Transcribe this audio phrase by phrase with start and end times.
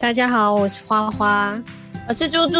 [0.00, 1.60] 大家好，我是花花，
[2.08, 2.58] 我是猪猪。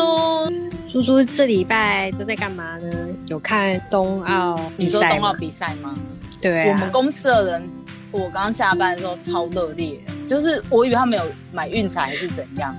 [0.87, 2.94] 猪猪这礼拜都在干嘛呢？
[3.28, 4.74] 有看冬奥比赛？
[4.76, 5.95] 你说冬奥比赛吗？
[6.38, 7.71] 对、啊，我们公司的人，
[8.10, 12.76] 我刚下班的时候超热烈，就是我以为他们有买运彩还是怎样，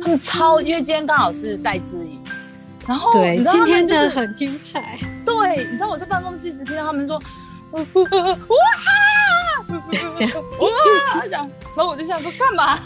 [0.00, 2.18] 他们超，因为今天刚好是戴资颖，
[2.86, 4.98] 然后对你知道今天他们就是的很精彩。
[5.22, 7.20] 对，你知道我在办公室一直听到他们说
[7.72, 9.66] 哇哈，
[10.16, 12.78] 这样哇这样，然后我就想说干嘛？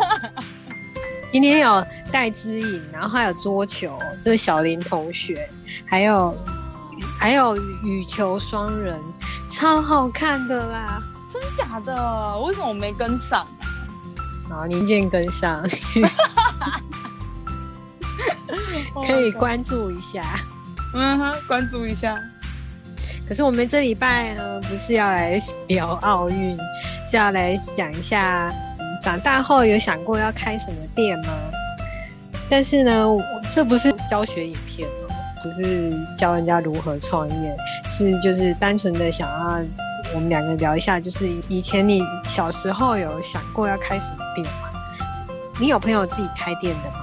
[1.32, 5.48] 今天有戴姿颖，然后还有桌球，这是小林同学，
[5.86, 6.36] 还有
[7.18, 9.00] 还有羽球双人，
[9.48, 11.02] 超好看的啦。
[11.32, 12.38] 真假的？
[12.40, 13.46] 为什么我没跟上？
[14.50, 15.64] 好，您见跟上，
[19.06, 20.22] 可以关注一下。
[20.92, 22.20] 嗯哼，关注一下。
[23.26, 26.54] 可是我们这礼拜呢，不是要来聊奥运，
[27.10, 28.71] 是要来讲一下嗯
[29.02, 31.32] 长大后有想过要开什么店吗？
[32.48, 35.10] 但是呢，我这不是教学影片哦，
[35.42, 37.56] 不是教人家如何创业，
[37.88, 39.60] 是就是单纯的想要
[40.14, 44.70] 我们两个聊一下，就是以前你小时候有想过要开什么店吗？
[45.58, 46.94] 你有朋友自己开店的吗？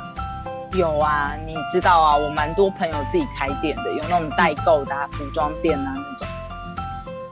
[0.73, 6.27] 有啊，你知道啊，我蛮多朋友自己开店的，有那种代购的、啊、服装店啊那种。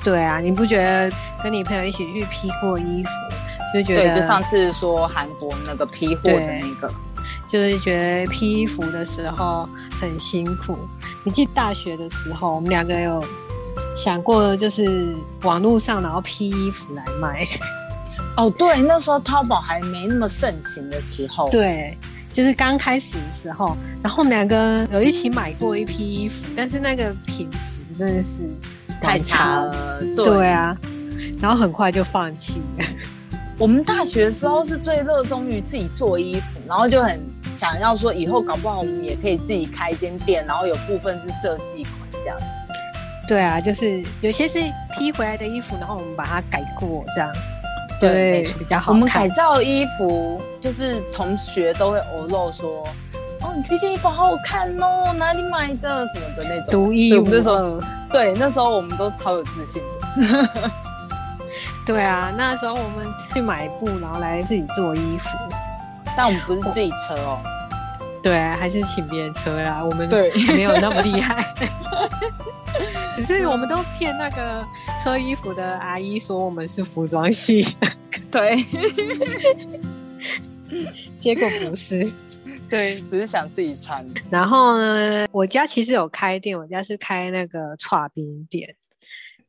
[0.03, 3.09] 对啊，你不觉得跟你朋友一起去批过衣服，
[3.73, 6.93] 就觉对，得就上次说韩国那个批货的那个，
[7.47, 9.67] 就是觉得批衣服的时候
[9.99, 10.77] 很辛苦。
[11.23, 13.23] 你记大学的时候，我们两个有
[13.95, 17.45] 想过，就是网络上然后批衣服来卖。
[18.37, 21.97] 哦，对，那时候淘宝还没那么盛行的时候，对，
[22.31, 28.47] 就是刚开始的时候，然后我们两个有一起买过一批衣服，但是那个品质真的是
[29.01, 29.99] 太差了。
[30.15, 30.77] 对，对啊，
[31.41, 32.85] 然后很快就放弃了。
[33.59, 37.19] 我们大学的时候是最热衷于自己做衣服，然后就很
[37.55, 42.45] 想要说，以后搞不好我们也可以自己开一间店，然后有部分是设计款这样子。
[43.27, 44.59] 对啊，就是有些是
[44.95, 47.31] 批回来的衣服，然后我们把它改过，这样
[47.99, 49.27] 对比较好我们改。
[49.29, 52.83] 造衣服，就是同学都会偶露说
[53.41, 56.07] ：“哦，你这件衣服好好看哦，哪里买的？
[56.13, 57.83] 什么的那种。”独一无二。
[58.11, 60.71] 对，那时候我们都超有自信的。
[61.87, 65.29] 对啊，那时候我们去买布，然后来自己做衣服。
[66.17, 67.39] 但我们不是自己车哦，
[68.21, 71.45] 对，还是请别人车啦，我们对没有那么厉害。
[73.15, 74.67] 只是我们都骗那个
[75.01, 77.65] 车衣服的阿姨说我们是服装系，
[78.29, 78.57] 对
[81.17, 82.11] 结果不是。
[82.69, 84.05] 对，只是想自己穿。
[84.29, 88.75] 然后呢，我家其实有开店，我家是开那个串冰店，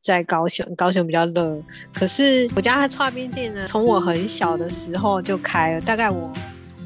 [0.09, 1.57] 在高雄，高雄比较热。
[1.93, 6.33] 可是我家的串冰店呢，从我很小的时候就开了，大概我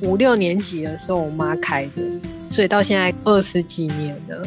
[0.03, 2.03] 五六年级的时候我妈开的，
[2.49, 4.43] 所以到现在二十几年了。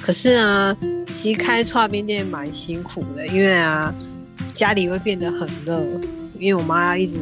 [0.00, 0.76] 可是呢，
[1.08, 3.94] 其实开串冰店蛮辛苦的，因为啊，
[4.52, 5.80] 家里会变得很热，
[6.38, 7.16] 因为我妈要一直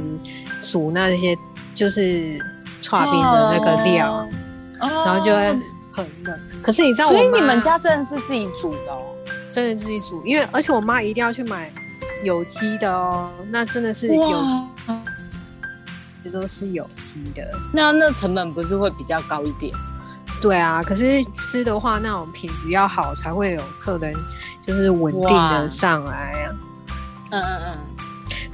[0.63, 1.37] 煮那些
[1.75, 2.39] 就是
[2.83, 4.29] 串冰的那个料。
[4.81, 5.49] 哦，然后就会
[5.91, 6.39] 很冷。
[6.63, 9.03] 可是你知道我，所以你们家真的是自己煮的哦？
[9.51, 11.73] 真的自己煮，因为而且我妈一定要去买
[12.23, 14.93] 有机的哦，那真的是有机，
[16.25, 17.43] 这都是有机的。
[17.73, 19.73] 那那成本不是会比较高一点？
[20.41, 24.15] 对啊，可是吃的话，那种品质要好，才会有客人
[24.63, 26.55] 就是稳定的上来啊。
[27.31, 27.79] 嗯嗯嗯，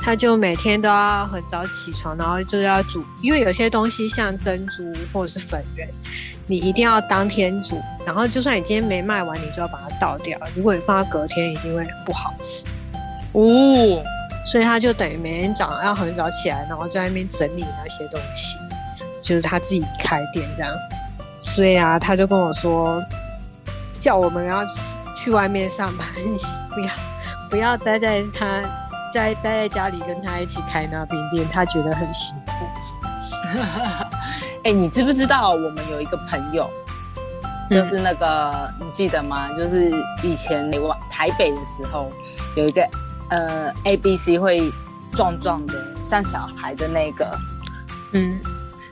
[0.05, 5.89] 他就每天都要很早起床，然后就是要煮，因为有些东西像珍珠或者是粉圆，
[6.47, 10.39] 你一定要当天煮，然后就算你今天没卖完，你就要把它倒掉。
[10.55, 12.67] 如果你放到隔天，一定会不好吃。
[13.33, 14.05] 哦，
[14.45, 18.59] 所以他就等于每天早上要很早起来，然后在那边整理那些东西，
[19.23, 20.71] 就是他自己开店这样。
[21.41, 23.03] 所以啊，他就跟我说，
[23.99, 24.67] 叫我们要
[25.17, 26.07] 去外面上班，
[26.75, 26.89] 不要
[27.49, 28.61] 不要待在他
[29.15, 32.53] 在待在家里跟他一起开那边店，他觉得很辛苦。
[34.65, 36.69] 哎、你知不知道我们有一个朋友，
[37.71, 39.49] 嗯就是那个、你记得吗？
[39.57, 39.93] 就是
[40.25, 42.11] 以前你往台北的时候，
[42.57, 42.85] 有一个
[43.31, 44.73] 呃 A B C 会
[45.13, 47.39] 壮壮的，像小孩的那个，
[48.15, 48.41] 嗯，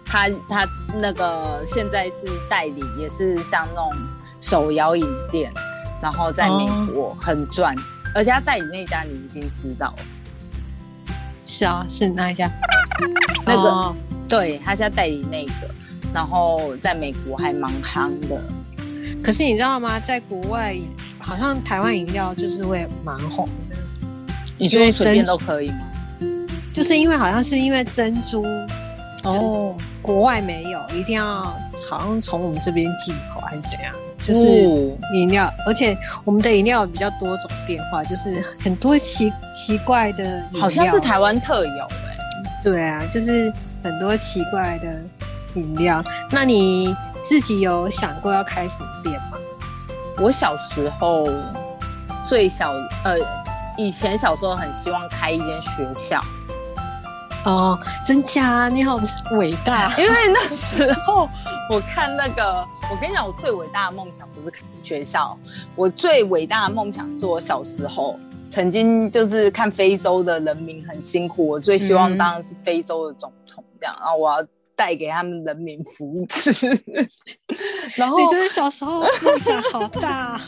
[0.05, 0.69] 他他
[1.01, 3.93] 那个现在是代理，也是像那种
[4.41, 5.53] 手摇饮店，
[6.01, 7.75] 然后在美国很赚，
[8.15, 11.15] 而且他代理那家你已经知道了，
[11.45, 12.51] 是啊，是那一家？
[13.45, 13.97] 那个哦
[14.29, 15.75] 对他现在代理那个，
[16.13, 18.43] 然后在美国还蛮夯的。
[19.23, 20.01] 可是你知道吗？
[20.01, 20.77] 在国外，
[21.19, 23.77] 好像台湾饮料就是会蛮红的。
[24.59, 25.89] 你说随便都可以吗？
[26.73, 28.43] 就是因为好像是因为珍珠
[29.25, 31.43] 哦，国外没有，一定要
[31.89, 33.95] 好像从我们这边进口还是怎样？
[34.23, 42.17] 就是哦饮料，而且我们的饮料比较多种变化，就是很多奇奇怪的好像是台湾特有哎、
[42.63, 43.53] 对啊，就是
[43.83, 44.89] 很多奇怪的
[45.55, 46.03] 饮料。
[46.31, 49.37] 那你自己有想过要开什么店吗？
[50.19, 51.29] 我小时候
[52.25, 52.73] 最小
[53.03, 53.19] 呃，
[53.77, 56.23] 以前小时候很希望开一间学校，
[57.45, 58.69] 哦，真假？
[58.69, 59.01] 你好
[59.33, 59.93] 伟大！
[59.99, 61.29] 因为那时候
[61.69, 65.39] 我看那个，我跟你讲，我最伟大的梦想不是开学校，
[65.77, 68.19] 我最伟大的梦想是我小时候
[68.51, 74.47] 曾经就是看非洲的人民很辛苦，我最希望当然是非洲的总统这样，然后我要
[74.83, 76.77] 带给他们人民福祉，
[77.95, 80.41] 然后你真的小时候梦想好大，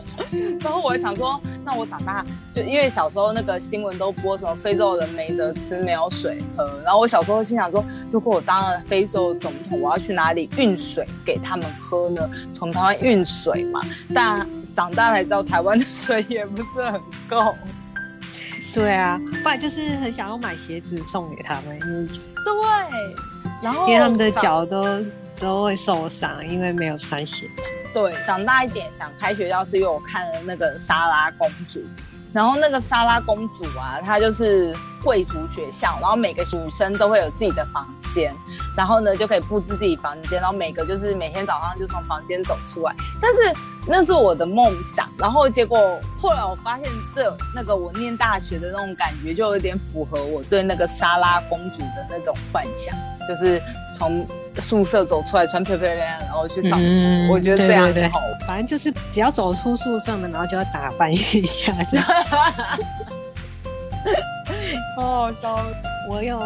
[0.58, 12.26] 然后我还想说，那我长大就因为小时候那个新闻都播什么非洲人没得吃、没有水喝，然后我小时候心想说，如果我当了非洲总统，我要去哪里运水给他们喝呢？
[12.54, 13.82] 从台湾运水嘛，
[14.14, 16.98] 但长大才知道台湾的水也不是很
[17.28, 17.54] 够。
[18.72, 22.08] 对啊，不然就是很想要买鞋子送给他们，因为
[22.44, 22.54] 对，
[23.64, 24.84] 然后因为他们的长脚都
[25.38, 27.70] 都会受伤，因为没有穿鞋子。
[27.94, 31.82] 对，长大一点想开学校，是因为我看了那个莎拉公主，
[32.32, 38.34] 然后那个莎拉公主啊，她就是贵族学校，然后每个女生都会有自己的房间，
[38.76, 43.54] 然后呢就可以布置自己房间，然后每个就是每天早上就从房间走出来，但是
[43.86, 52.94] 那是我的梦想，然后结果后来我发现这那个我念大学的那种感觉就有点符合我对那个莎拉公主的那种幻想，
[53.28, 53.60] 就是
[53.94, 54.26] 从
[54.58, 58.20] 宿舍走出来穿漂漂亮亮，然后去上学，嗯我觉得这样对对对很好。
[58.46, 61.72] 反正就是只要走出宿舍门，然后就要打扮一下。
[64.96, 65.58] 哦，笑
[66.08, 66.38] 我有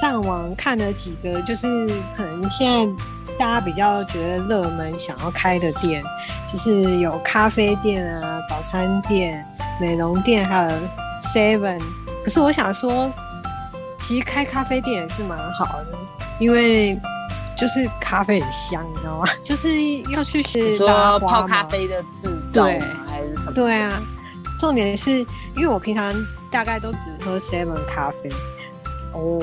[0.00, 1.66] 上网看了几个，就是
[2.14, 3.02] 可能现在
[3.38, 6.02] 大家比较觉得热门想要开的店，
[6.50, 9.44] 就是有咖啡店啊、早餐店、
[9.80, 10.78] 美容店，还有
[11.32, 11.78] Seven。
[12.24, 13.12] 可是我想说，
[13.98, 15.98] 其实开咖啡店也是蛮好的，
[16.38, 16.98] 因为
[17.56, 19.26] 就是咖啡很香，你知道吗？
[19.44, 19.68] 就是
[20.10, 22.80] 要去你学说泡咖啡的制造对？
[23.06, 23.52] 还是什么？
[23.52, 24.02] 对啊，
[24.58, 25.10] 重点是
[25.54, 26.14] 因为我平常
[26.50, 28.28] 大概都只喝 Seven 咖啡，
[29.12, 29.38] 哦，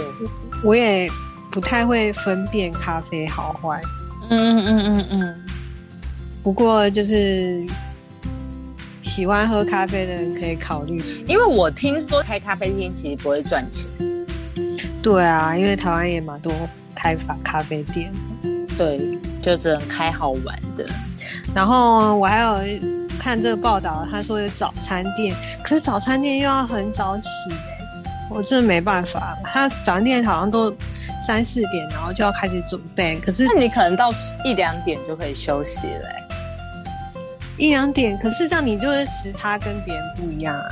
[0.64, 1.10] 我也
[1.54, 3.80] 不太会分辨咖啡好坏。
[4.32, 5.46] 嗯嗯嗯嗯嗯，
[6.42, 7.64] 不过就是
[9.04, 10.98] 喜欢喝咖啡的人可以考虑。
[11.28, 13.86] 因为我听说开咖啡店其实不会赚钱。
[15.04, 16.52] 对啊，因为台湾也蛮多
[16.96, 18.12] 开发咖啡店。
[18.76, 19.00] 对，
[19.40, 20.84] 就只能开好玩的。
[21.54, 22.60] 然后我还有
[23.20, 27.56] 看这个报道，他说有早餐店，可是早餐店又要很早起、欸，
[28.32, 29.38] 我真的没办法。
[29.44, 30.76] 他早餐店好像都
[31.26, 34.12] 三四点，然后就要开始准备，可是那你可能到
[34.44, 36.28] 一两点就可以休息了欸、
[37.58, 40.70] 一两点，可是这样你就是时差跟别人不一样啊。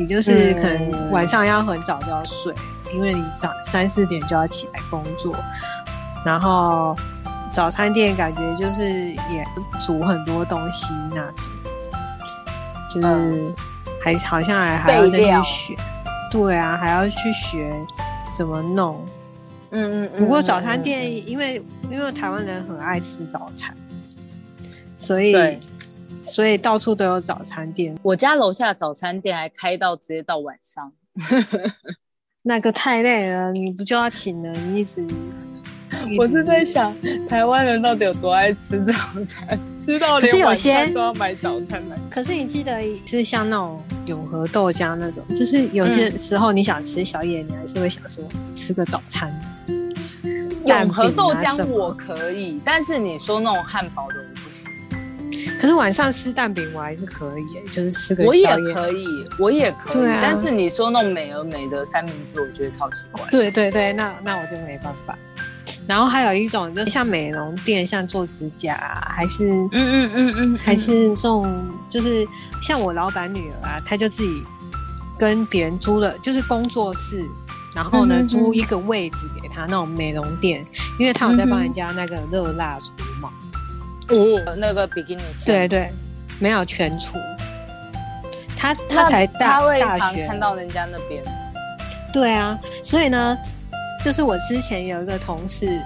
[0.00, 2.54] 你就是可能晚上要很早就要睡，
[2.94, 5.34] 因为你早三四点就要起来工作，
[6.24, 6.94] 然后
[7.50, 9.44] 早餐店感觉就是也
[9.80, 11.52] 煮很多东西那种，
[12.94, 13.54] 就是嗯
[14.00, 15.74] 还好像还还要再去学，
[16.30, 17.74] 对啊，还要去学
[18.32, 19.04] 怎么弄。
[19.70, 23.74] 嗯嗯不过早餐店因为因为台湾人很爱吃早餐，
[24.96, 25.58] 所以
[26.22, 27.96] 所以到处都有早餐店。
[28.02, 30.92] 我家楼下早餐店还开到直接到晚上。
[32.42, 35.02] 那个太累了，你不就要请人一直？
[35.02, 35.08] 一
[36.14, 36.94] 直我是在想，
[37.28, 38.92] 台湾人到底有多爱吃早
[39.26, 41.98] 餐，吃到连晚有些餐都要买早餐来。
[42.10, 49.34] 可是你记得是像那种永和豆浆那种，就是有些时候你想吃宵夜，你还是会想说吃个早餐。
[50.68, 54.70] 蛋永和豆浆我可以，但是你说那种汉堡的我不行。
[55.58, 58.46] 可是晚上吃蛋饼我还是可以耶，就是吃个我也。
[58.72, 59.04] 可以，
[59.38, 63.24] 我也可以，但是你说那种美而美的三明治，我觉得超奇怪。
[63.30, 65.18] 对对对，那那我就没办法。
[65.86, 72.26] 然后还有一种就是像美容店，像做指甲、啊，还是嗯嗯嗯嗯，还是这种，就是
[72.62, 74.42] 像我老板女儿啊，她就自己
[75.18, 77.26] 跟别人租了，就是工作室，
[77.74, 80.64] 然后呢租一个位置给他那种美容店，
[80.98, 83.28] 因为他有在帮人家那个热辣除毛，
[84.08, 85.90] 哦，那个比基尼，对对，
[86.38, 87.18] 没有全除。
[88.56, 91.22] 她那她才他大会常大学，看到人家那边，
[92.12, 93.38] 对啊，所以呢，
[94.02, 95.80] 就是我之前有一个同事，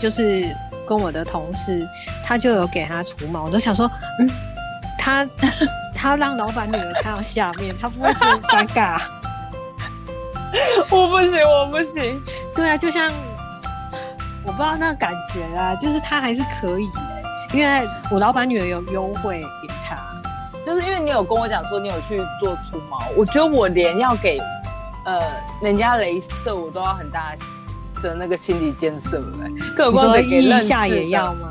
[0.00, 0.44] 就是
[0.84, 1.86] 跟我的同事，
[2.24, 3.88] 他就有给他除毛，我都想说，
[4.18, 4.28] 嗯，
[4.98, 5.28] 他
[5.94, 9.00] 他让老板女儿看到下面，他不会觉得尴尬？
[10.90, 12.22] 我不行，我不行。
[12.54, 13.10] 对啊，就像
[14.44, 19.96] 我不知道那个感觉啊，就是他还是可以哎、因为我老板女儿有优惠给他，
[20.64, 24.38] 就是因为你有跟我讲说你有去做除毛，我觉得我连要给
[25.04, 25.20] 呃
[25.60, 27.34] 人家镭射，我都要很大
[28.02, 31.48] 的那个心理建设哎、更何况你说腋下也要吗？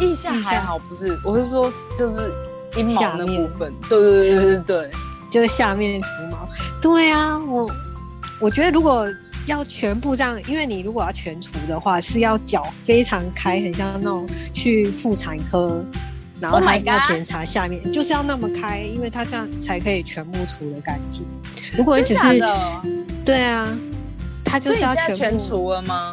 [0.00, 2.32] 腋下腋下还好，不是，我是说就是
[2.76, 3.74] 阴毛那部分。
[3.88, 4.90] 对对对对对对，
[5.28, 6.48] 就是下面除毛。
[6.80, 7.68] 对啊，我
[8.40, 9.08] 我觉得如果
[9.46, 15.84] 要全部这样，因为你如果要全除的话，是要脚非常开，很像那种去妇产科，
[16.40, 21.26] 然后 Oh 他要检查下面，就是要那么开，因为他这样才可以全部除的干净。
[21.76, 22.40] 如果你只是
[23.24, 23.66] 对啊，
[24.44, 25.38] 他就是要全。
[25.38, 26.12] 除了吗？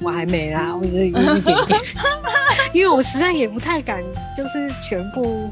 [0.00, 1.80] 我还没啦，我觉得有一点点，
[2.74, 4.02] 因为我实在也不太敢，
[4.36, 5.48] 就是全部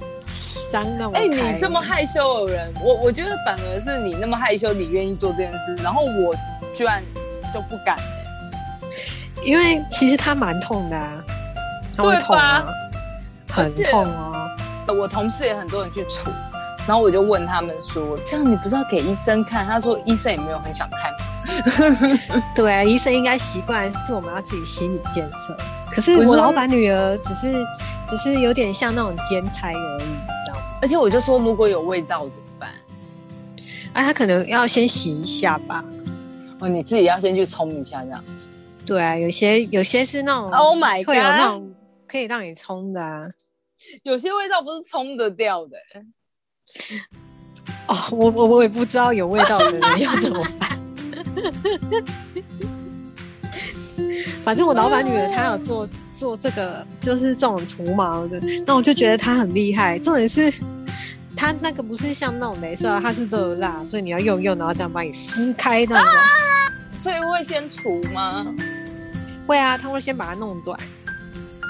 [0.72, 1.52] 张那么哎、开。
[1.52, 6.34] 你这么害羞的人，我我觉得反而是你那么害羞，你愿意做这件事，然后我
[6.76, 7.02] 居然
[7.52, 8.02] 就不敢、欸。
[9.42, 11.24] 因为其实他蛮痛的啊，
[11.96, 12.74] 它会对痛啊吧，
[13.54, 14.50] 很痛哦。
[14.86, 16.30] 我同事也很多人去处，
[16.86, 21.10] 然后我就问他们说：“这样你不是要给医生看？”他说：“医生也没有很想看。
[22.54, 25.56] 对啊，医生应该习惯，是我们要自己心理建设。
[25.90, 27.66] 可是我老板女儿只是
[28.08, 30.29] 只是有点像那种兼差而已，你知道吗？”
[30.80, 32.70] 而且我就说：“如果有味道怎么办
[33.92, 35.84] 啊，他可能要先洗一下吧。？”
[36.60, 38.22] 哦，你自己要先去冲一下这样。
[38.86, 41.46] 对啊，有些有些是那种 Oh my 会有那 god！
[41.52, 41.74] 种
[42.06, 43.26] 可以让你冲的啊。
[44.02, 46.04] 有些味道不是冲得掉的、欸。
[47.86, 50.70] 哦，我我我也不知道有味道的人要怎么办。
[54.42, 55.88] 反正我老板女儿她有做
[56.20, 59.98] 做这个，就是这种除毛的，那我就觉得他很厉害。
[59.98, 60.52] 重点是
[61.34, 66.12] 他那个不是像那种镭射啊，它是都有蜡，所以你要用用，然后这样把你撕开那种。
[66.98, 68.46] 所以会先除吗？
[69.48, 70.78] 会啊，他会先把它弄短，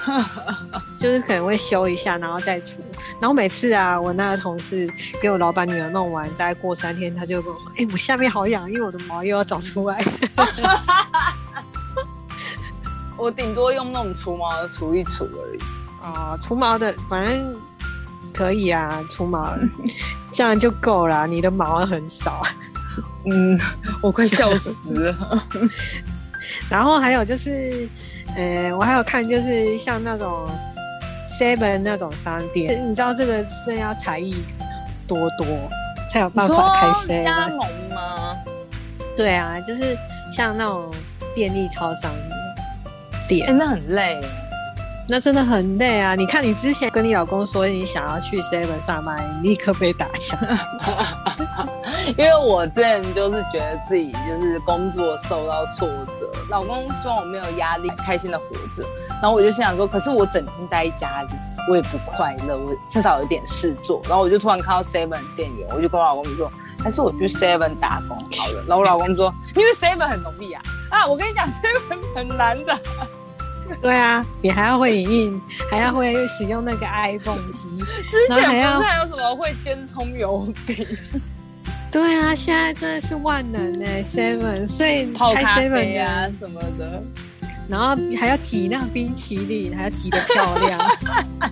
[0.99, 2.81] 就是可能会修一下，然后再除。
[3.21, 4.93] 然后每次啊，我那个同事
[5.23, 10.05] 给我老板女儿弄完，大概过三天，他就跟我说：“哎、我下面好痒，因为我的毛又要长出来。
[13.21, 15.59] 我顶多用那种除毛的除一除而已。”
[16.03, 17.55] 哦，除毛的反正
[18.33, 19.55] 可以啊，除毛
[20.33, 21.27] 这样就够了。
[21.27, 22.43] 你的毛很少。
[23.31, 23.59] 嗯，
[24.03, 25.15] 我快笑死了。
[26.71, 27.87] 然后还有就是，
[28.35, 30.49] 呃，我还有看就是像那种
[31.39, 34.43] Seven 那种商店，你知道这个是要才艺
[35.07, 35.47] 多多
[36.11, 37.57] 才有办法开说加 Seven。
[37.57, 38.37] 盟吗？
[39.17, 39.97] 对啊，就是
[40.35, 40.91] 像那种
[41.35, 42.11] 便利超商
[43.37, 44.21] 哎、店，那很累。
[45.13, 46.15] 那真的很累啊！
[46.15, 50.39] 你看，你之前跟你老公说你想要去 Seven 上班，你立刻被打枪。
[52.17, 58.85] 因为我之前就是觉得自己就是工作受到挫折，老公希望我没有压力，开心的活着。
[59.21, 61.31] 然后我就心想说，可是我整天待在家里，
[61.69, 64.01] 我也不快乐，我至少有点事做。
[64.05, 66.49] 然后我就突然看到 Seven 店员，我就跟我老公说，
[66.85, 68.65] 还是我去 Seven 打工好了。
[68.69, 72.79] 然后我老公说，因为 Seven 很容易啊，啊，我跟你讲 Seven 很难的。
[73.81, 77.69] 对啊，你还要会影印，还要会使用那个 iPhone 机。
[78.11, 80.87] 之前不是还有什么会煎葱油饼、
[81.91, 87.03] 对啊，现在真的是万能呢、Seven，所以开泡咖啡啊什么的。
[87.69, 90.81] 然后还要挤那个冰淇淋，还要挤得漂亮，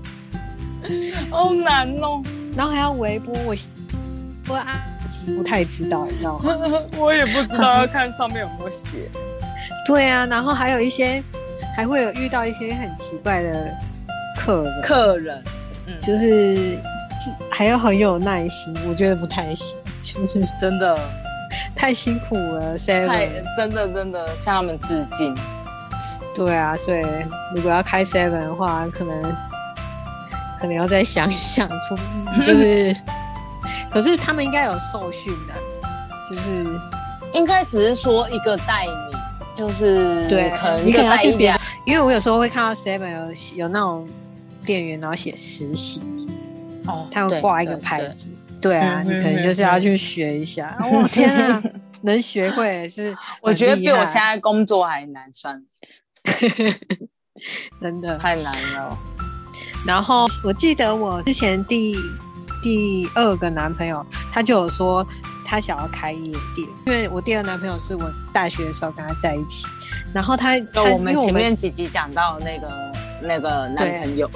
[1.30, 2.20] 好难哦，
[2.56, 3.32] 然后还要微波。
[3.44, 3.54] 我
[4.48, 6.56] 我啊挤不太知道，你知道吗？
[6.98, 9.08] 我也不知道要看上面有没有写。
[9.86, 11.22] 对啊，然后还有一些
[11.78, 13.72] 还会有遇到一些很奇怪的
[14.36, 15.44] 客人，客人，
[15.86, 16.76] 嗯，就是
[17.48, 20.98] 还要很有耐心，我觉得不太行，就 是真的。
[21.76, 23.28] 太辛苦了太，Seven。
[23.56, 25.32] 真的真的向他们致敬。
[26.34, 27.00] 对啊，所以
[27.54, 29.22] 如果要开 Seven 的话，可能
[30.58, 31.96] 可能要再想一想出，
[32.44, 32.92] 就是，
[33.88, 35.54] 可是他们应该有受训的，
[36.28, 36.66] 就是
[37.34, 39.16] 应该只是说一个带你，
[39.54, 41.56] 就是对，可能你可能要去别
[41.88, 44.06] 因为我有时候会看到 Seven 有有那种
[44.66, 46.02] 店员，然后写实习，
[46.86, 48.06] 哦他会挂一个牌。
[48.08, 48.28] 子，
[48.60, 50.76] 对啊，嗯你可能就是要去学一下。
[50.92, 51.62] 我、天啊，
[52.02, 55.64] 能学会也是 我觉得比我现在工作还难，算
[57.80, 58.18] 真的。
[58.18, 58.98] 太难了。
[59.86, 61.96] 然后我记得我之前第
[62.62, 65.06] 第二个男朋友，他就有说
[65.48, 69.66] 他想要开夜店，因为我第二男朋友是我大学的时候跟他在一起，
[70.12, 74.30] 然后他就我们前面几集讲到那个那个男朋友，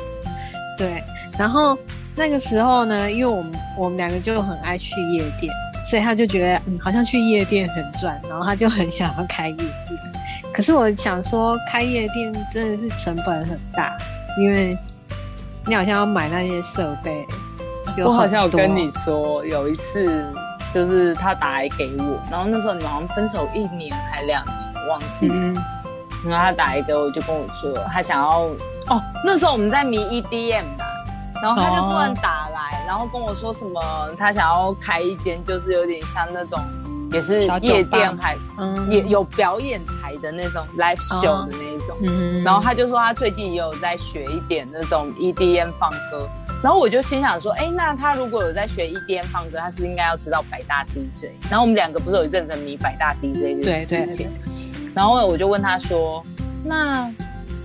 [0.79, 1.05] 对，
[1.39, 1.77] 然后
[2.17, 5.53] 那个时候呢，因为我们我们两个就很爱去夜店，
[5.85, 9.69] 所以他就觉得嗯，好像去夜店很赚，然后他就很想要开夜店。
[10.51, 13.95] 可是我想说，开夜店真的是成本很大，
[14.39, 14.77] 因为
[15.67, 17.25] 你好像要买那些设备。
[17.97, 20.25] 就我好像有跟你说，有一次
[20.73, 25.35] 就是他打来给我，然后那时候你们好像分手一年还两年，忘记了。
[25.37, 25.55] 嗯，
[26.25, 28.41] 然后他打来给我，就跟我说他想要
[28.89, 30.85] 哦，那时候我们在迷 EDM 的，
[31.43, 33.81] 然后他就突然打来，然后跟我说什么，
[34.19, 36.59] 他想要开一间就是有点像那种
[37.13, 38.91] 也是夜店还嗯。
[38.91, 41.97] 也有表演台的那种 live show 的那一种。
[42.01, 42.43] 嗯。
[42.43, 46.29] 然后他就说他最近也有在学一点那种 EDM 放歌，
[46.63, 51.31] 然后我就心想说，哎，那他如果有在学 EDM 放歌，他是不是应该要知道百大 DJ？
[51.51, 54.31] 然后我们两个不是有一阵子迷百大 DJ 这件事情，
[54.95, 56.25] 然后我就问他说，
[56.65, 57.13] 那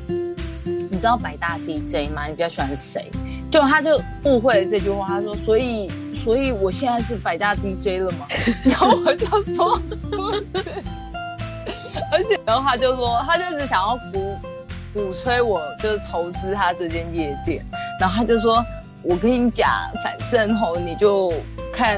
[0.07, 2.25] 你知道百大 DJ 吗？
[2.25, 3.11] 你比较喜欢谁？
[3.51, 8.25] 就他就误会了这句话，他说，所以所以我现在是百大 DJ 了吗？
[8.65, 9.79] 然后我就说
[12.11, 14.37] 而且然后他就说，他就是想要鼓
[14.93, 17.63] 鼓吹我，就是投资他这间夜店。
[17.99, 18.63] 然后他就说，
[19.09, 19.69] 我跟你讲，
[20.03, 21.33] 反正吼你就
[21.73, 21.97] 看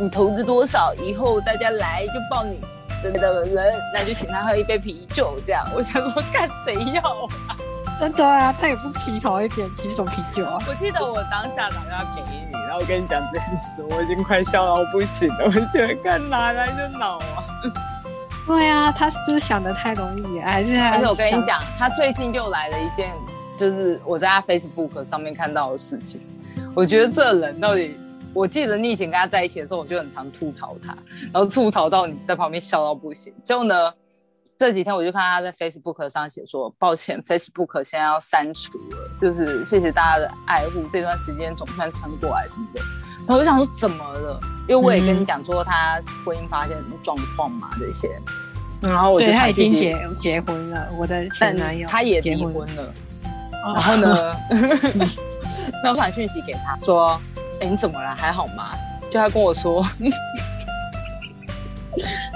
[0.00, 2.58] 你投资多少，以后大家来就报你
[3.00, 5.64] 的的人，那就请他喝一杯啤酒这样。
[5.72, 7.00] 我想说，看谁要
[7.48, 7.56] 啊？
[8.00, 10.58] 嗯，对啊，他也不起头一点，起什么啤酒啊？
[10.68, 15.44] 我记得我当下打电话给你，然后跟你讲这件事，我已经快笑到不行了。
[15.46, 17.44] 我就觉得，看哪来的脑啊！
[18.48, 20.90] 对啊，他是不是想的太容易了，还是他？
[20.90, 23.12] 而且我跟你，讲，他最近又来了一件，
[23.56, 26.20] 就是我在他 Facebook 上面看到的事情。
[26.74, 27.96] 我觉得这人到底，
[28.34, 30.96] 我记得你以前跟他在一起的时候，我就很常吐槽他，
[31.32, 33.32] 然后吐槽到你在旁边笑到不行。
[33.42, 33.92] 就呢，
[34.58, 42.80] 这几天我就看他在 Facebook 上写说，抱歉，Facebook 现在要删除了，就是谢谢大家的爱护，这段时间总算撑过来什么的。
[43.20, 44.38] 然后我就想说怎么了？
[44.68, 48.10] 因为我也跟你讲说他婚姻发现状况嘛这些，
[48.82, 52.92] 然后我就对他已经结结婚了，我的前男友他也离婚了。
[53.66, 54.36] 哦然后呢，
[55.82, 57.20] 那我传讯息给他说
[57.60, 58.14] ：“哎、你怎么了？
[58.16, 58.70] 还好吗？”
[59.10, 59.82] 就他跟我说，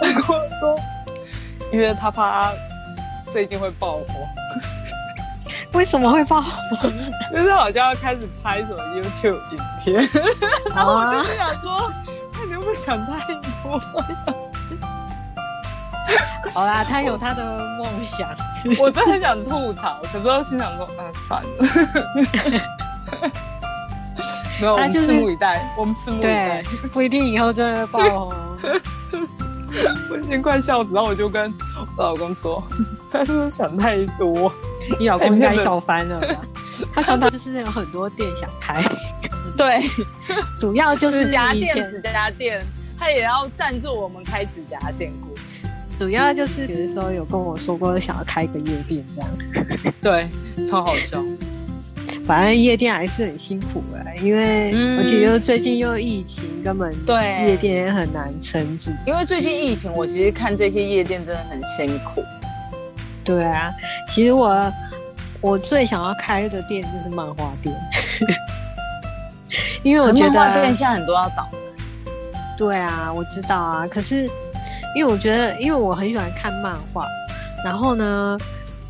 [0.03, 0.79] 他跟我说，
[1.73, 2.53] 因为他怕他
[3.31, 4.05] 最近会爆火，
[5.73, 6.91] 为什么会爆火？
[7.33, 10.09] 就是好像要开始拍什么 YouTube 影片。
[10.75, 11.93] 然后我就想说，
[12.35, 13.81] 那你有没有想太多？
[16.53, 17.43] 好啦，他有他的
[17.79, 18.29] 梦想。
[18.79, 21.49] 我真的很想吐槽，可是我心想说，啊，算了。
[24.61, 25.67] 没有，我们拭目以待。
[25.77, 28.35] 我们拭目以待。，不一定以后真的爆红。
[30.11, 31.53] 我已经快笑死，然后我就跟
[31.97, 32.63] 我老公说，
[33.11, 34.53] 他是不是想太多？
[34.99, 36.37] 你老公应该笑翻了吧？
[36.93, 38.83] 他常常就是有很多店想开，
[39.57, 39.81] 对，
[40.59, 42.65] 主要就是指甲店，指甲店，
[42.99, 45.30] 他也要赞助我们开指甲店过。
[46.01, 49.31] 主要就是有的时候有跟我说过想要开个夜店这样，
[50.01, 51.23] 对，超好笑。
[52.25, 58.91] 反正夜店还是很辛苦的，因为嗯而且又最近又疫情，根本对夜店也很难撑住。
[59.07, 62.25] 因为最近疫情，我其实看这些夜店真的很辛苦。
[63.23, 63.71] 对啊，
[64.09, 64.73] 其实我
[65.43, 67.77] 我最想要开的店就是漫画店，
[69.85, 71.59] 因为我觉漫画店得现在很多要倒的，
[72.57, 74.31] 对啊，我知道啊，可是
[74.95, 77.07] 因为我觉得，因为我很喜欢看漫画，
[77.65, 78.37] 然后呢，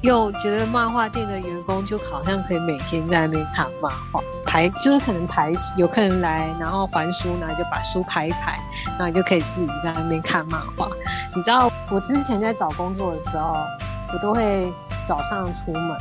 [0.00, 8.58] 又觉得漫画店的员工就好像可以每天在那边看漫画，排就是可能排有客人来，然后还书，然后就把书排一排，
[8.98, 10.88] 然后就可以自己在那边看漫画。
[11.34, 13.56] 你知道我之前在找工作的时候，
[14.12, 14.72] 我都会
[15.04, 15.98] 早上出门，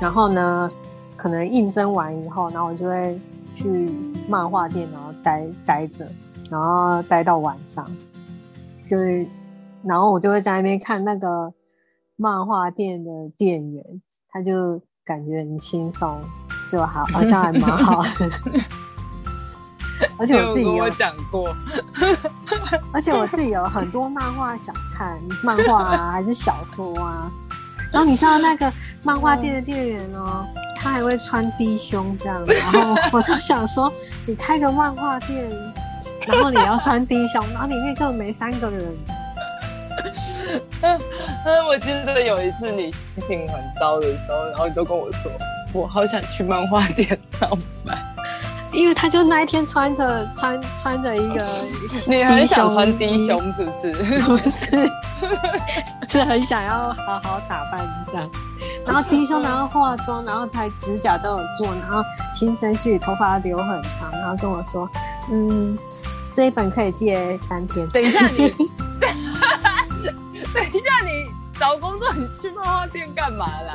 [0.00, 0.70] 然后呢，
[1.16, 3.20] 可能应征完以后，然后我就会
[3.52, 3.92] 去
[4.26, 6.06] 漫画店，然后待待着，
[6.50, 7.86] 然后待到晚上，
[8.86, 9.26] 就是，
[9.82, 11.52] 然后我就会在那边看那个
[12.16, 13.84] 漫画店的店员，
[14.28, 16.20] 他就感觉很轻松，
[16.68, 18.30] 就好，好像还蛮好的。
[20.18, 21.54] 而且我自己有讲过，
[22.92, 27.30] 而且我自己有很多漫画想看，漫画啊，还是小说啊。
[27.92, 30.44] 然后你知道那个漫画店的店员哦，
[30.76, 33.92] 他还会穿低胸这样，然后我就想说，
[34.26, 35.50] 你开个漫画店，
[36.26, 38.94] 然后你要穿低胸，然后里面根本没三个人。
[41.44, 45.30] 嗯，我记得有一次你心情很糟的时候，然后你都跟我说，
[45.72, 47.08] 我好想去漫画店
[47.38, 47.48] 上
[47.84, 47.98] 班。
[48.72, 51.46] 因为他就那一天穿着穿穿着一个，
[52.08, 53.92] 你很想穿低，胸是不是？
[54.22, 54.90] 不是，
[56.08, 58.28] 是很想要好好打扮一下。
[58.84, 64.90] 然后低胸，然后化妆，然后才指甲都有做，然后轻声细语，头发留很长，然后跟我说，
[65.30, 65.78] 嗯，
[66.34, 67.86] 这一本可以借三天。
[67.88, 68.48] 等一下你，
[70.52, 73.74] 等一下你找工作，你去漫画店干嘛啦？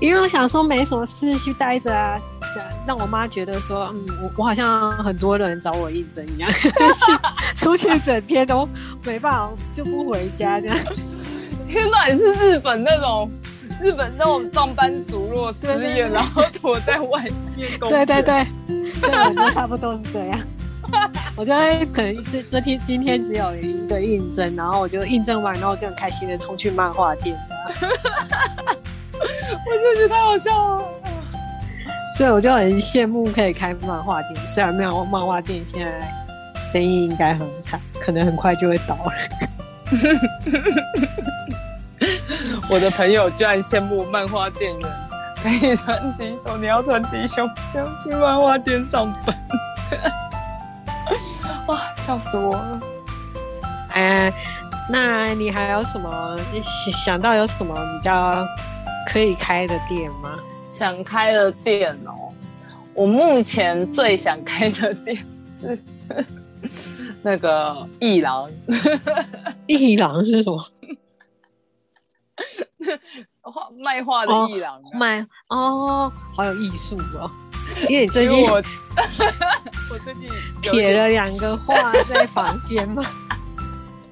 [0.00, 2.20] 因为我想说没什么事去待着啊，
[2.86, 6.70] 让我妈觉得说，嗯，我我好像很多人找我应征一样， 去
[7.56, 8.68] 出去整天都
[9.04, 10.76] 没办法就不回家这样。
[11.68, 13.30] 天哪，你是日本那种
[13.82, 17.22] 日本那种上班族，如果失业然后躲在外
[17.56, 18.46] 面工作，对对 对，
[19.00, 20.38] 对，差不多是这样。
[21.36, 27.36] 我觉得可能这这天今天只有一个应征，然后我就应征完，然后就很开心的冲去漫画店。
[29.14, 30.84] 我真的觉得太好笑了。
[32.16, 36.12] 所以我就很羡慕可以开漫画店，虽然没有漫画店，现在
[36.60, 39.12] 生意应该很惨，可能很快就会倒了。
[42.72, 44.90] 我的朋友居然羡慕漫画店员
[45.42, 49.36] 可以穿低胸，你要穿低胸，要去漫画店上班。
[51.68, 52.80] 哇，笑死我了！
[53.90, 54.32] 哎，
[54.88, 56.34] 那你还有什么
[57.04, 58.42] 想到有什么比较
[59.06, 60.30] 可以开的店吗？
[60.70, 62.32] 想开的店哦，
[62.94, 65.18] 我目前最想开的店
[65.60, 65.78] 是
[67.20, 68.48] 那个艺廊。
[69.68, 70.58] 艺廊是什么？
[73.42, 74.80] 画卖画的艺廊。
[74.94, 77.30] 卖哦，好有艺术哦。
[77.88, 78.56] 因为你最近我
[79.90, 80.28] 我最近
[80.60, 83.02] 撇了两个画在房间嘛，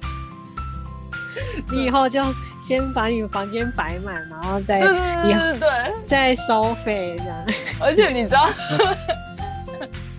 [1.69, 2.23] 你以后就
[2.59, 5.69] 先把你房间摆满，然后再对对对
[6.03, 7.45] 再收费这样。
[7.79, 8.49] 而且你知道，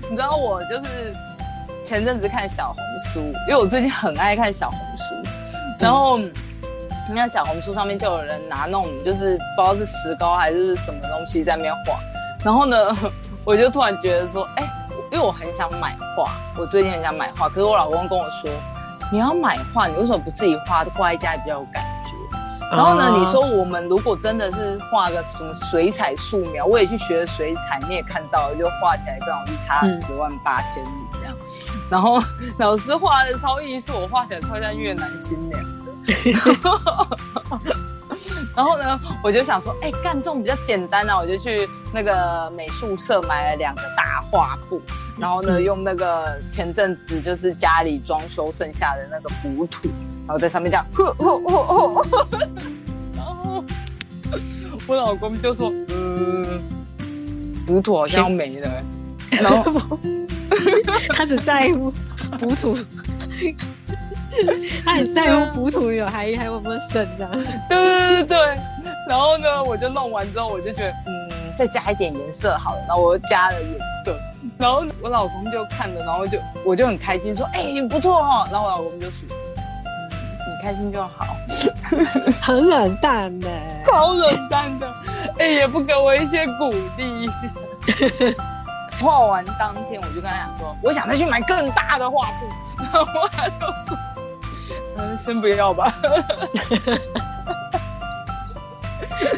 [0.08, 1.14] 你知道我就是
[1.84, 2.76] 前阵子看小红
[3.12, 5.02] 书，因为我最近很爱看小红书，
[5.80, 6.30] 然后你
[7.08, 11.98] 看小红书上面就有人拿那种就是不知道是石膏还是什么东西在那边画，
[12.44, 12.76] 然后呢。
[13.44, 14.62] 我就突然觉得说，哎，
[15.10, 18.48] 因为我很想买画，我最近很想买画，可是我老公跟我说，
[19.10, 22.16] 你要买画，你为什么不自己画，挂在家里比较有感觉？
[22.70, 31.34] 然后呢，你说我们如果真的是画个什么水彩素描，我也去学水彩，你也看到了，就画起来更容易差十万八千里这样。
[31.90, 32.22] 然后
[32.58, 35.60] 老师画的超艺术，我画起来超像越南新娘。
[38.54, 44.82] 然后呢，我就想说，哎，干这种比较简单啊，我就去那个美术社买了两个大画布，
[45.18, 49.88] 然后呢，用那个前阵子就是家里装修剩下的那个补土，
[50.26, 50.84] 然后在上面这样，
[53.16, 53.64] 然后
[54.86, 56.60] 我老公就说，嗯，
[57.66, 58.84] 补土好像没了，
[59.30, 59.98] 然后
[61.08, 61.90] 他只在乎
[62.38, 62.76] 补土。
[64.92, 67.30] 他很在乎补土有还还有没有剩这样，
[67.68, 72.80] 对对对对然后呢，我就弄完之后，我就觉得，嗯，再加一点颜色好了。
[72.86, 74.14] 然后我又加了颜色，
[74.58, 78.46] 然后我老公就看了，然后就我就很开心说，哎，不错哦。
[78.50, 81.26] 然后我老公就说，你开心就好，
[82.42, 83.48] 很冷淡的，
[83.82, 84.92] 超冷淡的，
[85.38, 87.30] 哎，也不给我一些鼓励。
[89.00, 92.82] 画完当天，我就跟他讲说，我想再去买更大的画布。
[92.82, 93.98] 然后他就说。
[95.02, 95.92] 嗯，先不要吧。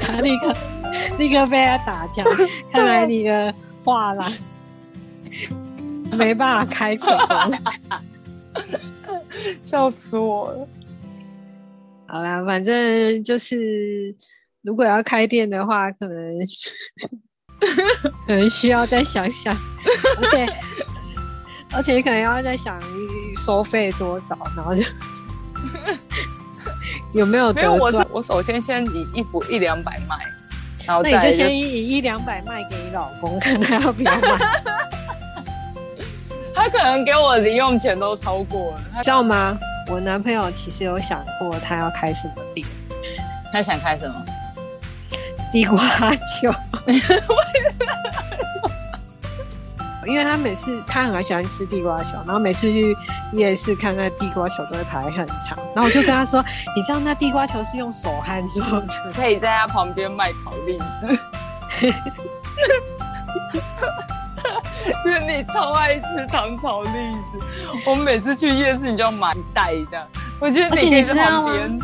[0.03, 0.55] 他立刻
[1.19, 2.25] 立刻被他打枪，
[2.71, 3.53] 看来你的
[3.85, 4.31] 话啦
[6.13, 7.59] 没办法开成功，
[9.65, 10.69] 笑死我了。
[12.07, 14.15] 好啦，反正就是
[14.63, 16.17] 如果要开店的话，可能
[18.27, 19.57] 可能需要再想想，
[20.21, 20.47] 而且
[21.73, 22.79] 而且可能要再想
[23.37, 24.85] 收费多少，然后就。
[27.15, 27.53] 有没有？
[27.53, 30.17] 没有，我我首先先以一幅一两百卖，
[30.87, 34.39] 然后那你就先以一两百卖给你老公，看他要不要买。
[36.55, 39.59] 他可能给我零用钱都超过了，知道吗？
[39.91, 42.67] 我男朋友其实有想过他要开什么店，
[43.53, 44.25] 他想开什么？
[45.53, 45.79] 地瓜
[46.15, 46.53] 球。
[50.07, 52.97] 因为他每次他很喜欢吃地瓜球，然后每次去
[53.33, 56.45] 夜市看那地瓜球都会排很长，然后我就跟他说
[56.77, 61.19] ：“你知道那地瓜球是用手焊做的，可以在他旁边卖炒栗子。
[65.07, 66.89] 因为你超爱吃糖炒栗
[67.33, 67.39] 子，
[67.87, 70.07] 我每次去夜市你就要买一袋这样。
[70.39, 71.79] 我觉得你可以在旁边。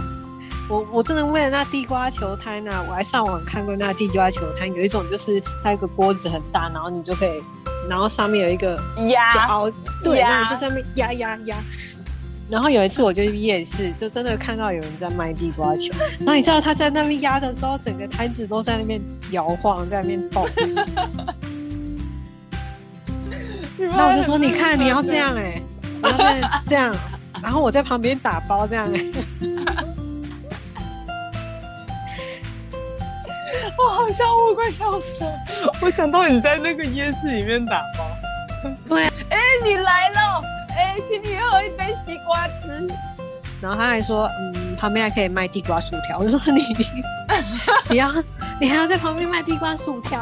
[0.69, 7.43] 我我真的为了那地瓜球摊呢，我还上网看过那地瓜球摊，有一种就是它一个锅子很大，然后你就可以。
[7.88, 9.71] 然后上面有一个压凹，
[10.03, 11.57] 对，那在上面压压压。
[12.49, 15.95] 然后有一次我就去夜市，就真的看到有人在卖地瓜球。
[16.19, 20.49] 然后你知道他在那边压的时候，整个摊子都在那边摇晃，在那边动。
[23.79, 25.62] 那我就说，你看 你要这样哎，
[26.03, 26.25] 然后
[26.66, 26.95] 这样，
[27.40, 29.05] 然后我在旁边打包这样哎。
[33.79, 35.33] 我好笑，我快笑死了。
[35.81, 38.07] 我想到你在那个夜市里面打包。
[38.89, 40.43] 对， 哎，你来了，
[40.77, 42.89] 哎，请你喝一杯西瓜汁。
[43.61, 46.19] 然后他还说，嗯，旁边还可以卖地瓜薯条。
[46.19, 46.63] 我说你，
[47.91, 48.11] 你要，
[48.61, 50.19] 你还要在旁边卖地瓜薯条？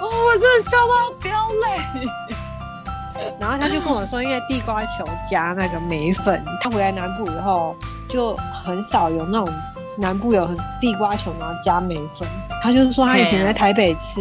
[0.00, 2.08] 哦，我真的笑到飙泪。
[3.40, 7.76] 然后他就跟我说，因为地瓜球加那个梅粉，他回来南部以后
[8.08, 9.48] 就很少有那种
[9.96, 12.28] 南部有很地瓜球然后加梅粉。
[12.62, 14.20] 他就是说他以前在台北吃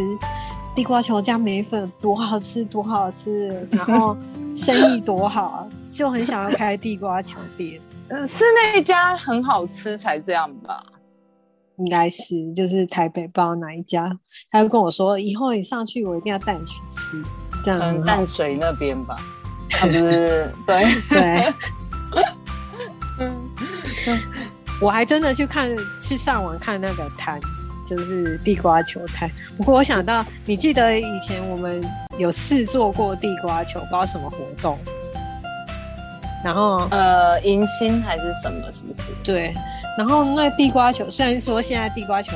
[0.73, 4.15] 地瓜球加梅粉多好吃多好吃，然后
[4.55, 7.79] 生意多好，就很想要开地瓜球店。
[8.09, 10.83] 嗯，是那一家很好吃才这样吧？
[11.77, 14.17] 应该是，就是台北不知道哪一家。
[14.51, 17.23] 他就跟我说，以后你上去，我一定要带你去吃。
[17.63, 19.15] 这样，淡水那边吧？
[19.81, 21.53] 不是，对对。
[23.17, 23.51] 嗯，
[24.81, 25.69] 我还真的去看，
[26.01, 27.39] 去上网看那个摊，
[27.85, 29.29] 就是地瓜球摊。
[29.55, 31.83] 不过我想到，你记得以前我们
[32.17, 34.77] 有试做过地瓜球，不知道什么活动。
[36.43, 38.71] 然后呃，迎新还是什么？
[38.71, 39.01] 是不是？
[39.23, 39.53] 对。
[39.97, 42.35] 然后那地瓜球，虽然说现在地瓜球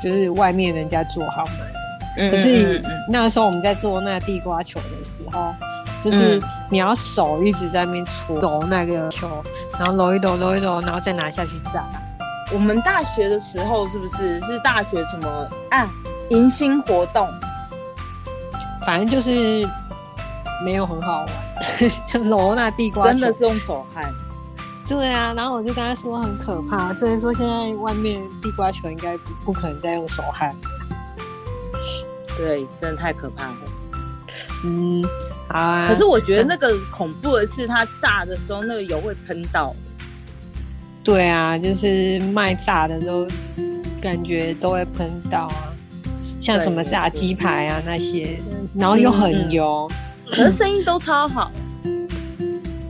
[0.00, 1.44] 就是外面人家做好
[2.16, 5.54] 买，可是那时候我们在做那地瓜球的时候，
[6.02, 9.42] 就是你要手一直在那边搓揉那个球，
[9.78, 11.88] 然后揉一揉，揉一揉，然后再拿下去炸。
[12.52, 15.88] 我们大学的时候是不是是大学什么啊
[16.30, 17.28] 迎新活动？
[18.84, 19.66] 反正就是
[20.64, 21.28] 没有很好玩。
[22.08, 24.12] 就揉那地瓜，真的是用手汗。
[24.88, 30.54] 对啊，然后我就跟他说很可怕，所以说现在外面地瓜球应该不可能再用手汗。
[32.36, 33.54] 对，真的太可怕了。
[34.64, 35.04] 嗯，
[35.48, 35.86] 好啊。
[35.88, 39.74] 可是我觉得那个恐怖的是，它炸的时候那个油会喷到。
[41.04, 43.26] 对啊，就是卖炸的都
[44.00, 45.74] 感觉都会喷到啊，
[46.38, 48.40] 像什么炸鸡排啊那些，
[48.74, 49.90] 然后又很油。
[50.26, 51.50] 可是生意都超好，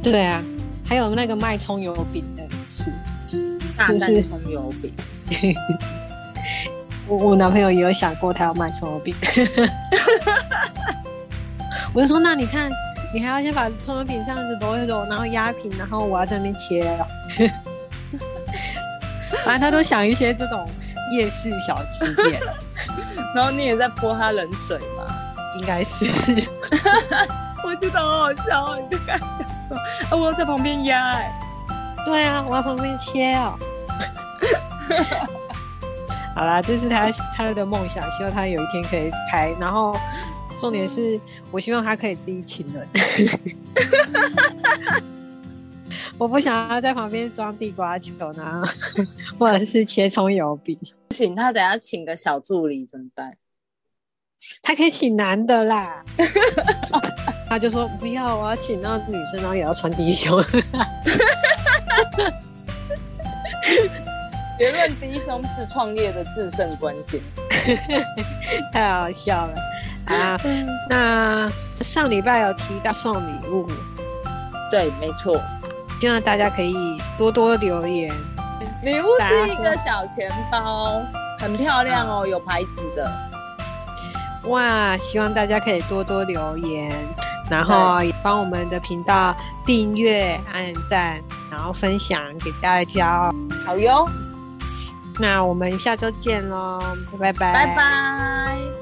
[0.03, 0.43] 对啊，
[0.85, 2.93] 还有那个卖葱油饼的是，
[3.77, 4.93] 大蛋葱油饼。
[7.09, 9.15] 我我男朋友也有想过他要卖葱油饼，
[11.95, 12.71] 我就说那你看，
[13.13, 16.99] 你还要先把葱油饼这样子揉一揉，然后压平，然后我要在那边切。
[19.45, 20.69] 反正他都想一些这种
[21.13, 22.41] 夜市小吃店，
[23.35, 25.05] 然后你也在泼他冷水嘛。
[25.61, 26.07] 应该是，
[27.63, 29.77] 我觉得好好笑，你就敢讲说，
[30.09, 31.31] 啊，我要在旁边压，哎，
[32.07, 33.59] 对啊，我要旁边切哦。
[36.35, 39.55] 好啦，这是他他的梦想，希望他有一天可以开。
[39.61, 39.95] 然后
[40.63, 41.21] 重点是
[41.51, 42.87] 我希望他可以自己请人，
[46.17, 48.63] 我不想要在旁边装地瓜球呢，
[49.37, 50.79] 或者是切葱油饼。
[51.11, 53.37] 请他等下请个小助理怎么办？
[54.63, 56.05] 他可以请男的啦，
[57.51, 60.41] 他就说不要，我要请那女生，然后也要穿低胸。
[64.57, 67.21] 别论低胸是创业的制胜关键，
[68.73, 69.55] 太好笑了
[70.07, 70.37] 啊！
[70.89, 73.67] 那上礼拜有提到送礼物，
[74.71, 75.41] 对，没错，
[76.01, 76.75] 希望大家可以
[77.17, 78.13] 多多留言。
[78.83, 81.01] 礼物是一个小钱包，
[81.39, 83.11] 很漂亮哦，有牌子的。
[84.45, 86.93] 哇，希望大家可以多多留言，
[87.49, 89.33] 然后也帮我们的频道
[89.65, 93.35] 订阅、按赞，然后分享给大家哦。
[93.65, 94.11] 好哟，
[95.21, 96.81] 那我们下周见喽，
[97.21, 98.82] 拜拜，拜拜。